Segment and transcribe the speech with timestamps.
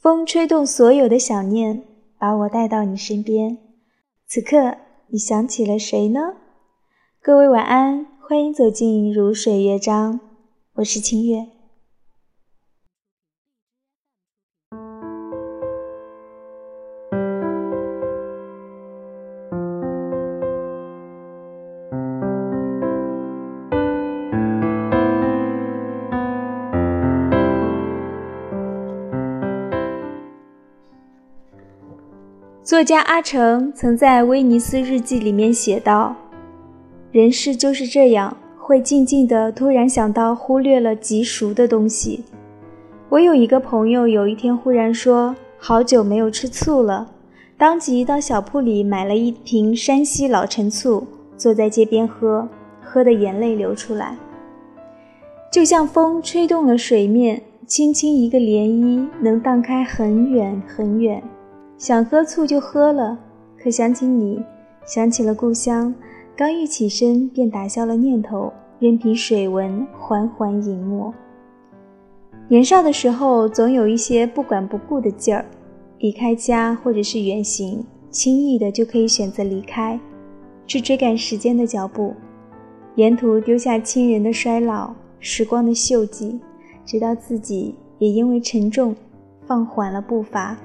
[0.00, 1.82] 风吹动所有的想念，
[2.18, 3.58] 把我带到你身边。
[4.26, 4.78] 此刻，
[5.08, 6.36] 你想起了谁呢？
[7.20, 10.18] 各位晚安，欢迎走进如水乐章，
[10.76, 11.59] 我是清月。
[32.62, 36.14] 作家阿城曾在《威尼斯日记》里面写道
[37.10, 42.22] ：“人世就是这样，会静静的突然想到忽略了极熟的东西。”
[43.08, 47.10] 我有一个朋友，有一天忽然说：“好久没有吃醋了。”
[47.56, 51.06] 当即到小铺里买了一瓶山西老陈醋，
[51.38, 52.46] 坐在街边喝，
[52.82, 54.14] 喝的眼泪流出来。
[55.50, 61.22] 就像风吹动了水面，轻轻一个涟漪，能荡开很远很远。
[61.80, 63.18] 想喝醋就喝了，
[63.58, 64.44] 可想起你，
[64.84, 65.94] 想起了故乡，
[66.36, 71.10] 刚一起身便打消了念头，任凭水纹缓缓隐没。
[72.48, 75.42] 年少的时候，总有一些不管不顾的劲儿，
[76.00, 79.98] 离开家或者是远行，轻易的就可以选择离开，
[80.66, 82.14] 去追赶时间的脚步，
[82.96, 86.38] 沿途丢下亲人的衰老，时光的锈迹，
[86.84, 88.94] 直到自己也因为沉重，
[89.46, 90.58] 放缓了步伐。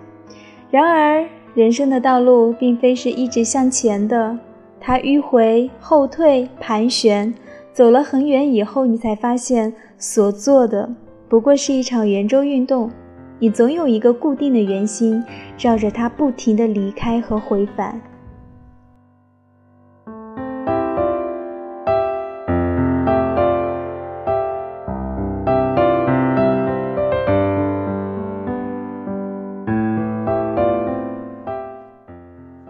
[0.71, 4.37] 然而，人生的道路并非是一直向前的，
[4.79, 7.33] 它迂回、后退、盘旋，
[7.71, 10.89] 走了很远以后，你才发现所做的
[11.29, 12.89] 不过是一场圆周运动。
[13.39, 15.23] 你总有一个固定的圆心，
[15.59, 18.01] 绕着它不停地离开和回返。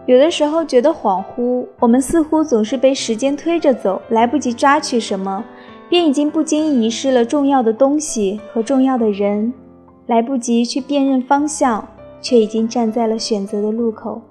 [0.06, 5.44] 有的时候觉得恍惚，我们似乎总是被时间推着走，来不及抓取什么，
[5.88, 9.52] 便已经不经意遗失了重要的东西和重要的人；
[10.06, 11.88] 来不及去辨认方向，
[12.20, 14.22] 却已经站在了选择的路口。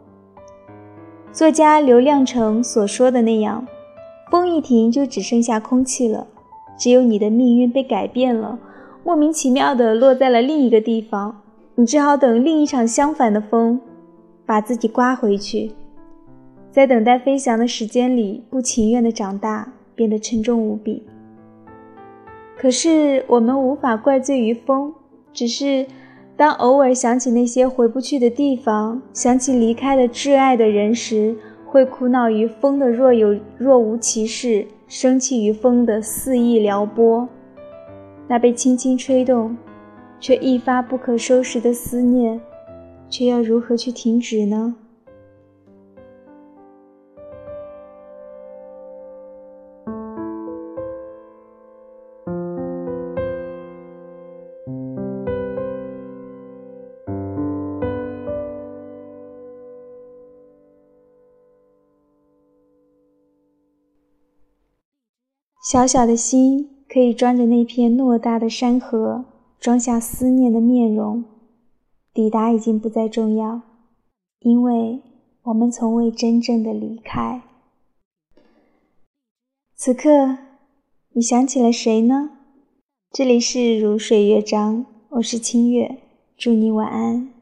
[1.34, 3.68] 作家刘亮程所说的那样，
[4.32, 6.26] 风一停就只剩下空气了，
[6.80, 8.58] 只有你的命运被改变了，
[9.04, 11.42] 莫名其妙地落在了另一个地方，
[11.76, 13.82] 你只好等另一场相反的风。
[14.46, 15.72] 把自己刮回去，
[16.72, 21.04] 在等待飞翔的时间里，不情愿的长大，变得沉重无比。
[22.58, 24.94] 可是我们无法怪罪于风，
[25.34, 25.86] 只是
[26.38, 31.36] 当偶尔想起那些回不去的地方，想起离开的挚爱的人时，
[31.66, 37.28] 会苦恼于风的若有若无其事，生气于风的肆意撩拨。
[38.28, 39.56] 那被轻轻吹动，
[40.20, 42.40] 却一发不可收拾的思念。
[43.10, 44.76] 却要如何去停止呢？
[65.72, 69.26] 小小的心可以装着那片偌大的山河，
[69.60, 71.24] 装下思念的面容。
[72.16, 73.60] 抵达已经不再重要，
[74.40, 75.02] 因为
[75.44, 77.42] 我们从未真正的离开。
[79.76, 80.38] 此刻，
[81.10, 82.30] 你想起了谁呢？
[83.12, 85.98] 这里是如水乐章，我是清月，
[86.38, 87.35] 祝你晚安。